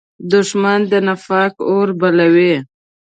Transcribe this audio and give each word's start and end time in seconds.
دښمن 0.31 0.79
د 0.91 0.93
نفاق 1.07 1.53
اور 1.71 1.87
بلوي 1.99 2.53